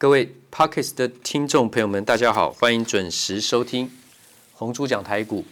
[0.00, 3.90] 各位 Podcast 的听众朋友们，大家好，欢迎准时收听
[4.52, 5.44] 红猪讲台股。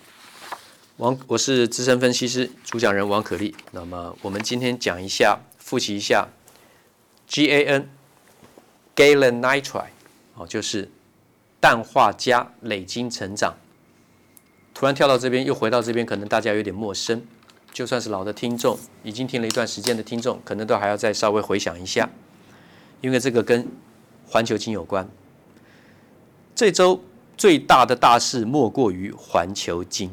[0.98, 3.56] 王，我是资深分析师主讲人王可立。
[3.72, 6.28] 那么我们今天讲一下，复习一下
[7.26, 7.90] G A N
[8.94, 9.86] Galen Nitride，
[10.36, 10.88] 哦，就是
[11.60, 13.56] 氮化镓累晶成长。
[14.72, 17.26] 突然跳到这边，又回到这边，可能大家有点陌生。
[17.72, 22.08] 就算是老的听众，已经听了一段时间的听众，可能都还要再稍微回想一下，
[23.00, 23.66] 因为这个跟
[24.26, 25.08] 环球金有关，
[26.54, 27.02] 这周
[27.36, 30.10] 最大的大事莫过于环球金，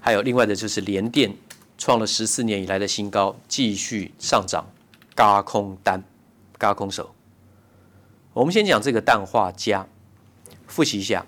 [0.00, 1.36] 还有另外的就是联电
[1.76, 4.70] 创了十四年以来的新高，继续上涨，
[5.14, 6.02] 嘎空单，
[6.56, 7.14] 嘎空手。
[8.32, 9.86] 我们先讲这个氮化镓，
[10.66, 11.26] 复习一下，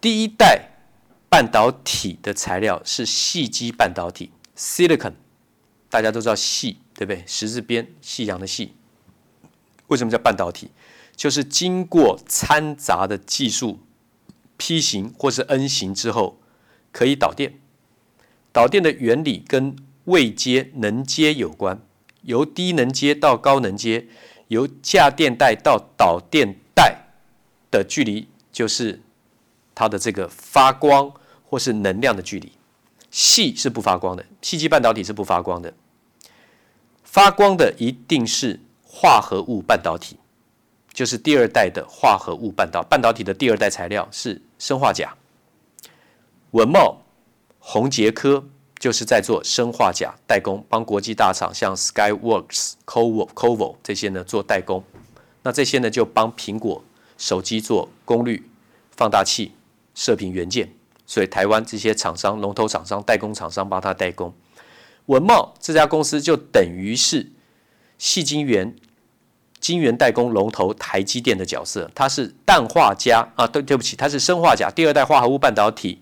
[0.00, 0.70] 第一代
[1.28, 5.14] 半导体的材料是细基半导体 （silicon），
[5.90, 7.24] 大家都知道细，对不对？
[7.26, 8.74] 十字边，细阳的细。
[9.88, 10.70] 为什么叫半导体？
[11.16, 13.80] 就是经过掺杂的技术
[14.56, 16.38] P 型或是 N 型之后，
[16.92, 17.58] 可以导电。
[18.52, 21.82] 导电的原理跟位阶能阶有关，
[22.22, 24.06] 由低能阶到高能阶，
[24.46, 27.08] 由价电带到导电带
[27.70, 29.02] 的距离，就是
[29.74, 31.12] 它的这个发光
[31.44, 32.52] 或是能量的距离。
[33.10, 35.74] 细是不发光的，细基半导体是不发光的，
[37.02, 38.60] 发光的一定是。
[38.90, 40.16] 化合物半导体
[40.94, 45.14] 就是第二代的化合物半导半导体的第二代材料是砷化钾。
[46.52, 47.02] 文茂、
[47.60, 48.42] 宏杰科
[48.78, 54.82] 就是在做砷化钾代工，帮国际大厂像 Skyworks、Covo、Covo 这些呢做代工。
[55.42, 56.82] 那这些呢就帮苹果
[57.18, 58.50] 手机做功率
[58.96, 59.52] 放大器、
[59.94, 60.72] 射频元件。
[61.06, 64.34] 所以台湾这些厂商、龙头厂商、代工厂商帮他代工。
[65.06, 67.30] 文茂这家公司就等于是
[67.98, 68.74] 细晶圆。
[69.60, 76.00] 晶圆代工龙头台积电的角色，它是氮化镓啊，对对不起，它是砷化镓第二代化合物半导体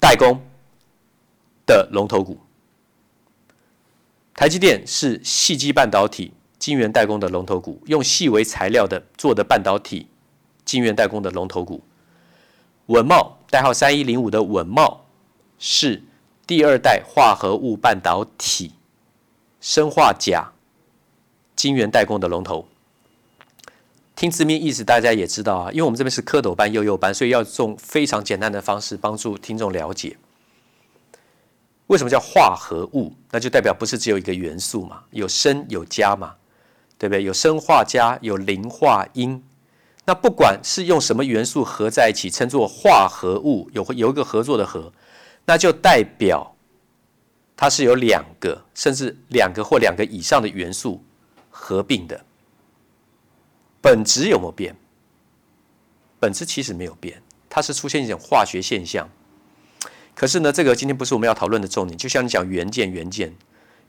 [0.00, 0.40] 代工
[1.66, 2.38] 的龙头股。
[4.34, 10.08] 台积电是细基半导体晶圆代工的龙头股，用细为材料的做的半导体
[10.64, 11.84] 晶圆代工的龙头股。
[12.86, 15.04] 稳茂代号三一零五的稳茂
[15.58, 16.02] 是
[16.46, 18.72] 第二代化合物半导体
[19.60, 20.52] 生化钾。
[21.56, 22.68] 晶圆代工的龙头，
[24.14, 25.72] 听字面意思，大家也知道啊。
[25.72, 30.16] 因为我们这边是蝌蚪班、幼幼班，所以要用非常简单的方式帮助听众了解，
[31.88, 33.12] 为什么叫化合物？
[33.32, 36.36] 那就代表不是只有一个元素嘛，有生有加嘛，
[36.96, 37.24] 对不对？
[37.24, 39.40] 有生化加，有磷化銦。
[40.04, 44.92] 那不管是用什么元素合在一起，称作化合物，有有一个合作的合，
[45.46, 46.54] 那就代表
[47.58, 51.04] 它是有两个，甚至两个或两个以上的元素。
[51.60, 52.24] 合并的
[53.80, 54.76] 本质有没有变？
[56.20, 57.20] 本质其实没有变，
[57.50, 59.08] 它是出现一种化学现象。
[60.14, 61.98] 可是呢，这个今天不是我们要讨论的重点。
[61.98, 63.34] 就像你讲元件，元件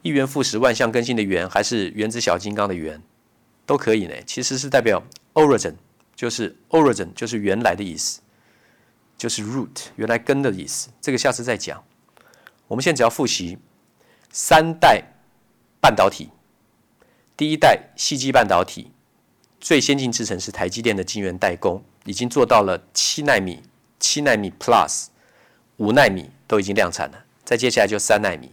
[0.01, 3.03] 一元复始，万象更新的元，还是原子小金刚的元，
[3.67, 4.15] 都可以呢。
[4.25, 5.03] 其实是代表
[5.33, 5.75] origin，
[6.15, 8.21] 就是 origin，就是原来的意思，
[9.15, 10.89] 就是 root，原来根的意思。
[10.99, 11.83] 这个下次再讲。
[12.69, 13.57] 我们现在只要复习
[14.31, 15.03] 三代
[15.81, 16.29] 半导体。
[17.35, 18.91] 第一代矽基半导体
[19.59, 23.63] 最先进制程是台积电的晶圆代工，已经做到了七纳米、
[23.99, 25.07] 七纳米 Plus、
[25.77, 27.25] 五纳米都已经量产了。
[27.43, 28.51] 再接下来就三纳米、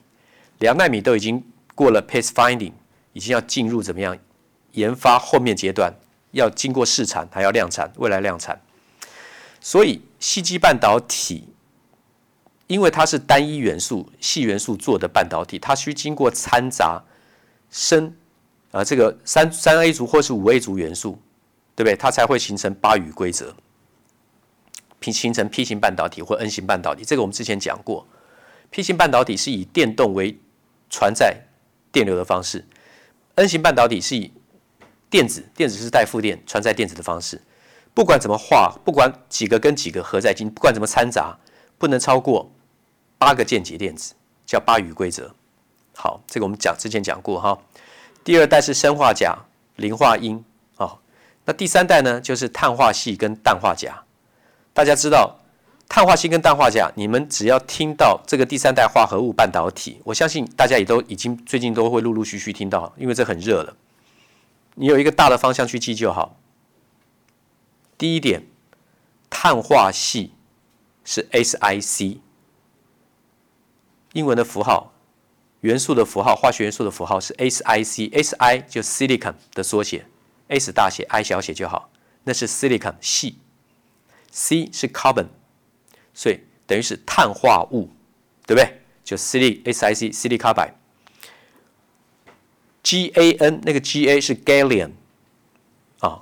[0.61, 1.45] 两纳米都已经
[1.75, 2.73] 过了 Pace Finding，
[3.13, 4.19] 已经要进入怎么样
[4.73, 5.93] 研发后面阶段，
[6.31, 8.63] 要经过试产还要量产，未来量产。
[9.61, 11.49] 所以矽基半导体，
[12.67, 17.03] 因为它是单一元素矽元素做的半导体，它需经过掺杂
[17.71, 18.13] 砷。
[18.73, 21.19] 啊，这个三三 A 族或是五 A 族元素，
[21.75, 21.97] 对不对？
[21.97, 23.55] 它才会形成八隅规则，
[25.01, 27.03] 形形成 P 型半导体或 N 型半导体。
[27.05, 28.07] 这个我们之前讲过
[28.71, 30.37] ，P 型半导体是以电动为
[30.91, 31.47] 传载
[31.91, 32.67] 电流的方式
[33.37, 34.33] ，N 型半导体是以
[35.09, 37.41] 电子，电子是带负电传载电子的方式。
[37.95, 41.39] 不管怎么画，不管几个跟几个合在一起，不管怎么掺杂，
[41.79, 42.53] 不能超过
[43.19, 44.15] 八个键结电子，
[44.45, 45.35] 叫巴宇规则。
[45.95, 47.59] 好，这个我们讲之前讲过哈。
[48.23, 49.37] 第二代是砷化钾、
[49.77, 50.43] 磷化銦，
[50.77, 50.99] 哦，
[51.45, 54.05] 那第三代呢，就是碳化矽跟氮化钾。
[54.75, 55.39] 大家知道
[55.89, 63.77] 碳化矽跟氮化钾，你们只要听到这个第三代化合物半导体，我相信大家也都已经最近都会陆陆续续听到，因为这很热了。
[64.75, 66.37] 你有一个大的方向去记就好。
[67.97, 68.47] 第一点，
[69.31, 70.31] 碳化矽
[71.03, 72.19] 是 SiC，
[74.17, 74.93] 英文的符号。
[75.61, 80.07] 元素的符号，化学元素的符号是 SiC，Si 就 silicon 的缩写
[80.49, 81.91] ，S 大写，I 小写就好。
[82.25, 83.35] 那是 silicon 矽
[84.31, 85.27] ，C 是 carbon，
[86.15, 87.91] 所以等于是碳化物，
[88.47, 88.81] 对不对？
[89.03, 90.73] 就 silicon S I C silicon carbide。
[92.83, 94.91] G A N 那个 G A 是 gallium
[95.99, 96.21] 啊、哦，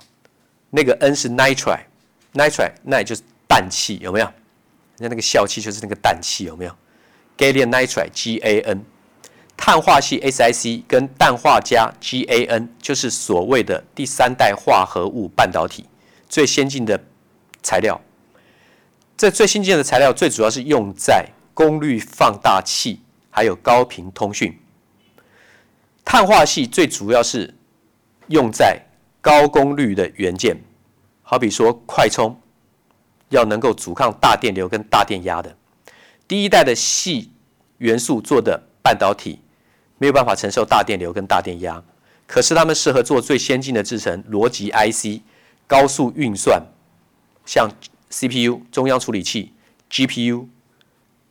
[0.71, 4.25] 那个 N 是 nitride，nitride 那也就是氮气，有没有？
[4.97, 6.75] 人家那个笑气就是那个氮气，有没有
[7.37, 8.85] ？gallium nitride G A N。
[9.57, 15.85] 碳化系 SiC 跟氮化镓 GaN 就是所谓的第三代化合物半导体
[16.27, 17.01] 最先进的
[17.63, 17.99] 材料。
[19.15, 22.99] 这最先进的材料最主要是用在功率放大器
[23.29, 24.53] 还有高频通讯。
[26.03, 27.53] 碳化系最主要是
[28.27, 28.77] 用在
[29.21, 30.57] 高功率的元件，
[31.23, 32.37] 好比说快充，
[33.29, 35.55] 要能够阻抗大电流跟大电压的。
[36.27, 37.31] 第一代的细
[37.77, 39.39] 元素做的半导体。
[39.97, 41.81] 没有办法承受大电流跟大电压，
[42.27, 45.21] 可是他们适合做最先进的制程，逻辑 IC、
[45.67, 46.61] 高速运算，
[47.45, 47.69] 像
[48.09, 49.53] CPU 中央处理器、
[49.89, 50.47] GPU、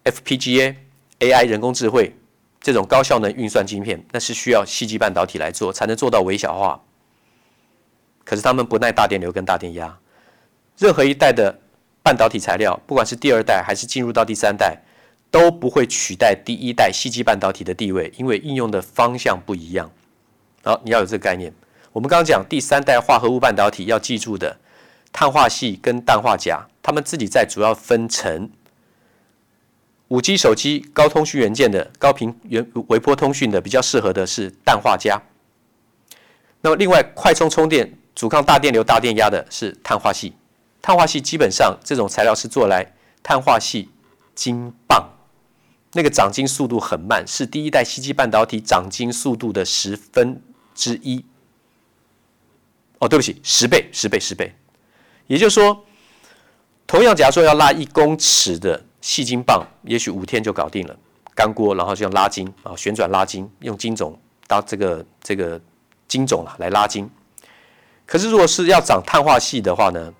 [0.04, 0.76] FPGA、
[1.20, 2.16] AI 人工智慧
[2.58, 6.80] 这种高效能运算晶片，那是需要细基半导体来做，才能做到微小化。
[8.24, 9.98] 可是他们不耐大电流跟大电压，
[10.78, 11.60] 任何一代的
[12.04, 14.78] 半导体材料，不管是第二代还是进入到第三代。
[15.30, 19.90] 都不会取代第一代矽基半导体的地位，因为应用的方向不一样。
[20.62, 21.52] 好，你要有这个概念。
[21.92, 24.56] 我们刚刚讲第三代化合物半导体要记住的，
[25.12, 28.48] 碳化矽跟氮化镓，它们自己在主要分成
[30.06, 35.20] 五 G 手机高通讯元件的高频原微波通讯的比较适合的是氮化镓。
[36.60, 40.32] 那么另外快充充电阻抗大电流大电压的是碳化矽。
[40.84, 42.92] 碳化系基本上这种材料是做来
[43.22, 43.88] 碳化系
[44.34, 45.08] 金棒。
[45.92, 50.42] 那个长晶速度很慢，是第一代矽基半导体长晶速度的十分
[50.74, 51.24] 之一。
[52.98, 54.54] 哦，对不起，十倍，十倍，十倍。
[55.26, 55.86] 也就是说，
[56.86, 60.94] 同样假如说要拉一公尺的细晶棒，也许五天就搞定了。
[61.34, 65.58] 干锅，然后就用拉筋啊，旋转拉筋，用金种当这个这个
[66.06, 67.10] 金种啊来拉筋。
[68.04, 70.12] 可是如果是要长碳化系的话呢，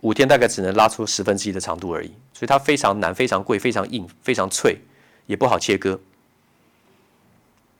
[0.00, 2.08] 五天大概只能拉出十分之一的长度而已。
[2.32, 4.78] 所以它非常难，非常贵，非常硬，非常脆，
[5.26, 6.00] 也不好切割。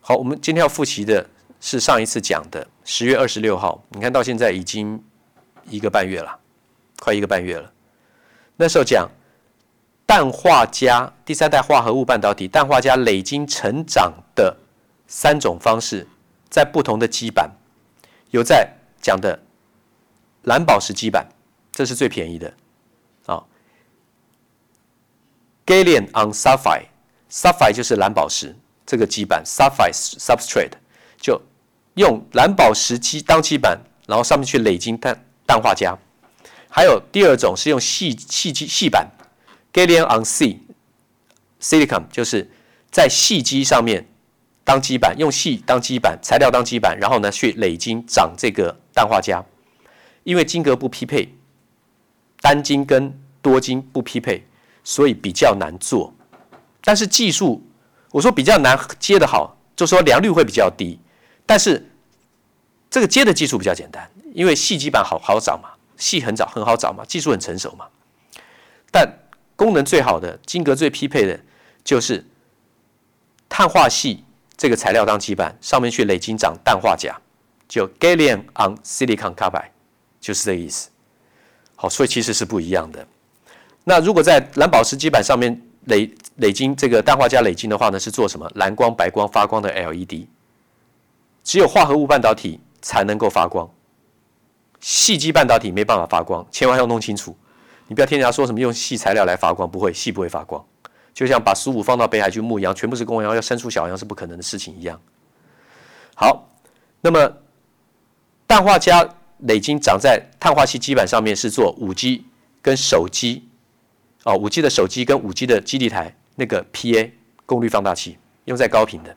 [0.01, 1.27] 好，我们今天要复习的
[1.59, 5.03] 是上一次讲的十月二十六号，你看到现在已经
[5.69, 6.39] 一个半月了，
[6.99, 7.71] 快一个半月了。
[8.57, 9.09] 那时候讲
[10.05, 14.55] 氮化镓第三代化合物半导体，氮化镓磊晶成长的
[15.07, 16.07] 三种方式，
[16.49, 17.49] 在不同的基板，
[18.29, 18.69] 有在
[19.01, 19.39] 讲的
[20.43, 21.27] 蓝宝石基板，
[21.81, 22.53] 这是最便宜的。
[23.25, 23.43] 啊
[25.65, 28.55] Gallium on sapphire，sapphire 就是蓝宝石
[28.85, 30.73] 这个基板，sapphire substrate
[31.19, 31.41] 就
[31.95, 35.97] 用蓝宝石基当基板，然后上面去磊晶氮氮化镓。
[36.69, 39.09] 还有第二种是用细细基细板
[39.73, 40.59] ，Gallium on C
[41.59, 42.47] silicon 就是
[42.91, 44.07] 在细基上面
[44.63, 49.43] 当基板，用细当基板，材料当基板，然后呢去磊晶长这个氮化镓。
[50.23, 51.33] 因为晶格不匹配，
[52.41, 54.45] 单晶跟多晶不匹配。
[54.83, 56.11] 所以比较难做，
[56.83, 57.61] 但是技术
[58.09, 60.99] 我说比较难接的好，就说良率会比较低。
[61.45, 61.87] 但是
[62.89, 67.85] 这个接的技术比较简单，因为细基板好好找嘛，细很早很好找嘛，技术很成熟嘛。
[68.91, 69.07] 但
[69.55, 71.39] 功能最好的、晶格最匹配的，
[71.83, 72.25] 就是
[73.47, 74.17] 碳化矽
[74.57, 77.15] 这个材料当基板，上面去磊晶长氮化镓，
[77.67, 79.69] 就 Gallium on silicon carbide，
[80.19, 80.89] 就是这个意思。
[81.81, 83.03] 好，所以其实是不一样的。
[83.83, 88.47] 那如果在蓝宝石基板上面累累晶这个氮化镓累晶的话呢，是做什么？
[88.53, 90.27] 蓝光、白光发光的 LED。
[91.43, 93.67] 只有化合物半导体才能够发光，
[94.79, 97.35] 细基半导体没办法发光，千万要弄清楚。
[97.87, 100.63] 你不要听人家说什么用细材料来发光，不会，细不会发光。
[101.15, 105.01] 就像把十五放到北海去牧羊，全部是公羊，要生出小羊是不可能的事情一样。
[106.13, 106.47] 好，
[107.01, 107.37] 那么
[108.45, 109.03] 氮化镓
[109.41, 112.25] 磊晶长在碳化矽基板上面，是做五 G
[112.61, 113.47] 跟手机。
[114.23, 117.11] 哦，五 G 的手机跟五 G 的基地台那个 PA
[117.45, 119.15] 功率放大器用在高频的。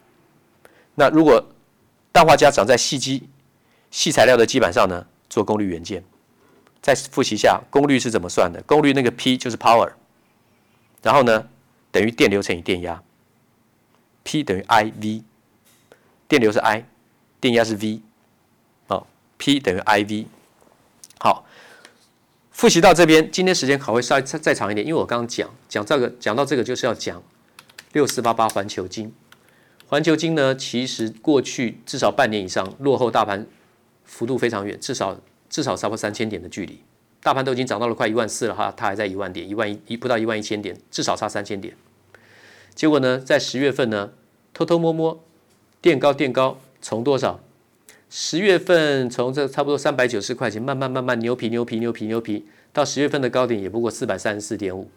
[0.94, 1.44] 那如果
[2.12, 3.28] 氮化镓长在细基
[3.90, 6.02] 细材料的基板上呢，做功率元件。
[6.80, 8.62] 再复习一下功率是怎么算的？
[8.64, 9.90] 功率那个 P 就是 power，
[11.00, 11.48] 然后呢
[11.90, 13.02] 等于电流乘以电压
[14.22, 15.22] ，P 等于 IV，
[16.28, 16.84] 电流是 I，
[17.40, 18.02] 电压是 V，
[19.44, 20.24] ，P 等于 IV，
[21.18, 21.44] 好。
[22.50, 27.22] 复习到这边，今天时间可会稍微再再长一点，因为我刚刚讲讲这个讲到这个就是要讲
[27.92, 29.12] 六四八八环球金。
[29.86, 33.46] 环球金呢，其实过去至少半年以上落后大盘
[34.04, 35.20] 幅度非常远，至少
[35.50, 36.80] 至少超过三千点的距离。
[37.20, 41.76] 大盘都已经涨到了快一万四了哈，它还在一万点，一万一一不到一万一千点，至少差三千点。
[42.74, 44.12] 结果呢，在十月份呢，
[44.54, 45.22] 偷偷摸摸
[45.82, 47.40] 垫高垫高，从多少？
[48.16, 54.88] 十月份从这差不多三百九十块钱，慢慢慢慢牛皮牛皮牛皮牛皮，到十月份的高点也不过四百三十四点五。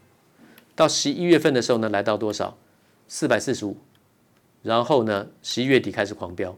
[0.76, 2.56] 到十一月份的时候呢，来到多少？
[3.08, 3.76] 四百四十五。
[4.62, 6.56] 然后呢，十一月底开始狂飙，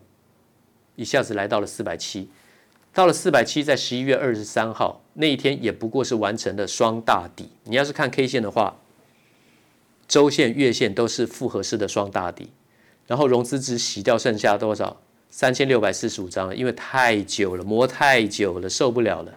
[0.97, 2.29] 一下子来到了四百七。
[2.93, 7.47] 到了四百七，在十一月二十三号那一天，也不过是完成了双大底。
[7.63, 8.75] 你要是看 K 线的话，
[10.09, 12.49] 周线、月线都是复合式的双大底。
[13.07, 15.01] 然后融资只洗掉剩下多少？
[15.29, 19.33] 三千六百四十五张，因为太久了，磨太久了，受不了了。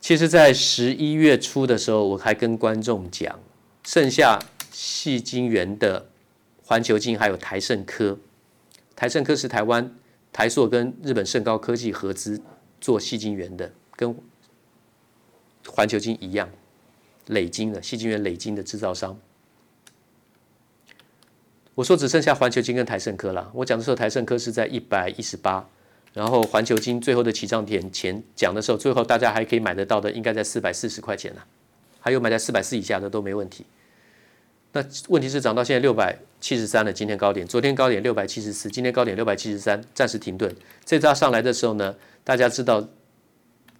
[0.00, 3.38] 其实，在十一月初的时候，我还跟观众讲，
[3.84, 4.38] 剩下
[4.70, 6.06] 细晶元的
[6.62, 8.18] 环球晶还有台胜科，
[8.94, 9.94] 台胜科是台湾
[10.32, 12.40] 台硕跟日本盛高科技合资
[12.80, 14.14] 做细晶元的，跟
[15.66, 16.48] 环球晶一样，
[17.28, 19.18] 累晶的细晶元累晶的制造商。
[21.74, 23.50] 我说只剩下环球金跟台盛科了。
[23.54, 25.66] 我讲的时候，台盛科是在一百一十八。
[26.12, 31.44] 然后环球金最后的起涨点前讲的时候，最后大家还可以买得到的，应该在四百四十块钱了、
[31.98, 33.66] 还有买在四百四以下的都没问题。
[34.70, 40.54] 那问题是涨到现在六百七十三了，今天高点，昨天高点六百七十四，今天高点六百七十三，暂时停顿。
[40.84, 42.86] 这扎上来的时候呢，大家知道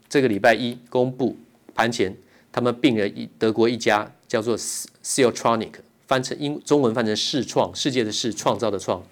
[0.08, 1.36] 这个礼拜一公布
[1.72, 2.12] 盘前，
[2.50, 5.74] 他们并了一德国一家叫做 Siltronic，
[6.06, 9.02] 翻成英中文翻成世创，世界的世，创造的创，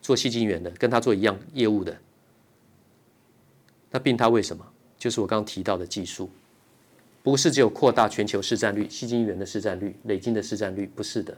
[0.00, 1.96] 做矽晶圆的，跟他做一样业务的。
[3.90, 4.66] 那并他为什么？
[4.98, 6.30] 就是我刚刚提到的技术，
[7.22, 11.36] 不是只有扩大全球市占率、矽晶圆的市占率、磊晶的市占率，不是的。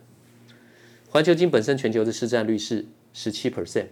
[1.11, 3.87] 环球金本身全球的市占率是十七 percent，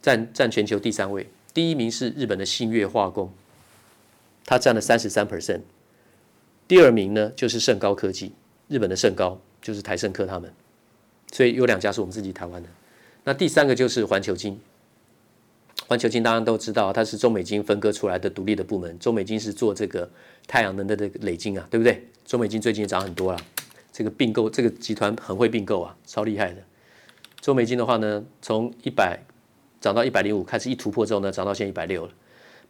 [0.00, 3.32] 占占全球第三位，第一名是日本的信越化工，
[4.44, 5.62] 它占了三十三 percent，
[6.68, 8.32] 第二名呢就是盛高科技，
[8.68, 10.48] 日本的盛高就是台胜科他们，
[11.32, 12.68] 所以有两家是我们自己台湾的，
[13.24, 14.60] 那第三个就是环球金。
[15.88, 18.96] 环球金大家都知道，它是中美金分割出来的独立的部门。
[19.00, 20.08] 中美金是做这个
[20.46, 22.06] 太阳能的这个磊金啊，对不对？
[22.24, 23.40] 中美金最近涨很多了，
[23.92, 26.62] 这个并购这个集团很会并购啊，超厉害的。
[27.40, 29.18] 中美金的话呢，从一百
[29.80, 32.12] 涨到一百零五，开始一突破之后呢，涨到现在一百六了。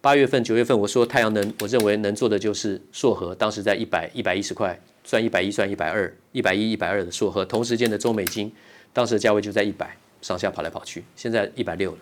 [0.01, 7.45] 八月份、九月份，我说太阳能，我认为能做的就是硕和，当时在一百一百一十块，算一百一，算一百二，一百一、一百二的硕和。
[7.45, 8.53] 同时间的中美金，
[8.93, 11.99] 当时的价位就在一百上下跑来跑去，现在一百六了。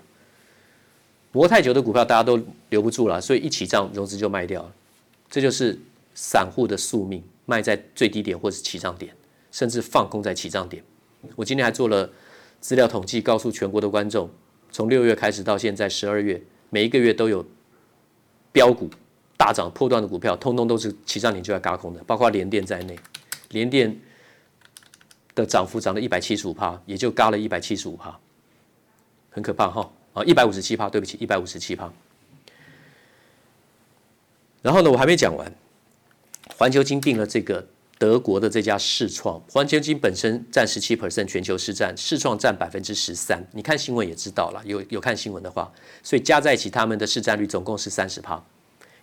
[1.31, 4.73] 磨太久的股票大家都留不住了，所以一起涨融资就卖掉了，
[5.29, 5.79] 这就是
[6.15, 9.15] 散户的宿命，卖在最低点或是起涨点，
[9.53, 10.83] 甚至放空在起涨点。
[11.37, 12.11] 我今天还做了
[12.61, 14.31] 资料统计，告诉全国的观众，
[14.71, 17.45] 从六月开始到现在十二月，每一个月都有
[18.51, 18.89] 飙股
[19.37, 22.99] 大涨破断的股票，通通都是起涨点就要轧空的，包括联电在内，
[23.51, 24.01] 联电
[25.35, 28.19] 的涨幅涨了一百七十五趴，也就轧了一百七十五趴，
[29.31, 29.91] 很可怕哈。
[30.15, 31.93] 啊，一百五十七趴，对不起，一百五十七趴。
[34.63, 35.53] 然后呢，我还没讲完，
[36.57, 37.67] 环球金并了这个
[37.99, 43.45] 德国的这家世创，环球金本身占十七 percent 全球市占，世创占百分之十三。
[43.51, 45.69] 你看新闻也知道了，有有看新闻的话，
[46.05, 48.41] 所以加在一起，他们的市占率总共是三十趴，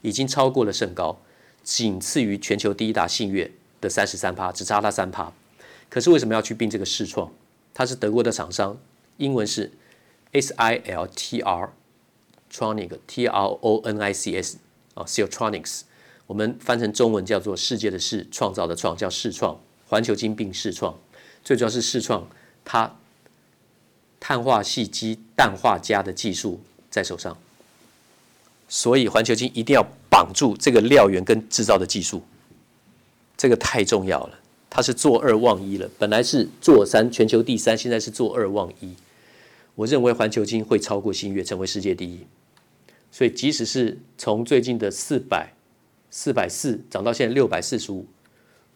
[0.01, 1.20] 已经超过了圣高，
[1.63, 5.31] 仅次于全球第一大信越的三十三趴，只差它三趴。
[5.89, 7.31] 可是为什么要去并这个世创？
[7.74, 8.77] 它是德国的厂商，
[9.17, 9.72] 英文是。
[10.34, 11.74] S I L T R
[12.50, 14.60] Tronic T R O N I C S
[14.93, 15.81] 啊，Siltronics，
[16.25, 20.98] 我们翻成中文叫做“世界的世”，创造的创叫世创，环球金并世创，
[21.43, 22.29] 最主要是世创
[22.63, 22.96] 它
[24.22, 27.38] 碳化矽基氮化镓的技术在手上，
[28.73, 32.23] 所以环球金一定要绑住这个料源跟制造的技术，
[33.35, 38.95] 这个太重要了，它是做二望一了，本来是做三，全球第三，现在是做二望一。
[39.75, 42.25] 我认为环球金会超过新月，成为世界第一。
[43.11, 45.51] 所以，即使是从最近的四百、
[46.09, 48.05] 四百四涨到现在六百四十五，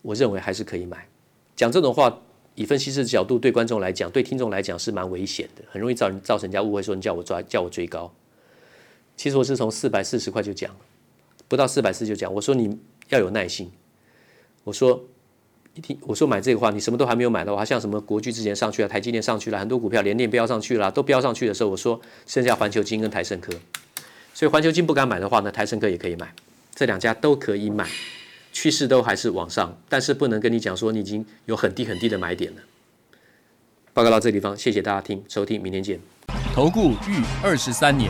[0.02, 1.08] 我认为还是可以买。
[1.56, 2.22] 讲这种话，
[2.56, 8.14] 以分析师的角度对观众来讲，对听众来讲是蛮危险的，很容易造成造成人家误会，说你叫我抓，叫我追高。
[9.16, 10.76] 其实我是从四百四十块就讲，
[11.48, 12.78] 不到四百四就讲，我说你
[13.10, 13.72] 要有耐心，
[14.64, 15.04] 我说。
[15.78, 23.52] 一听我说买这个话，你什么都还没有买的话，像什么国巨之前上去了，台积电上去了，很多股票连电飙上去了，都飙上去的时候，我说剩下环球金跟台盛科，
[24.34, 26.34] 所以环球金不敢买的话呢，台盛科也可以买，
[26.74, 27.86] 这两家都可以买，
[28.54, 32.62] 趋势都还是往上，但是不能跟你讲说你已经有很低很低的买点了。
[33.94, 36.00] 报告到这个地方，谢谢大家听收听，明天见。
[36.54, 38.10] 投顾逾二十三年。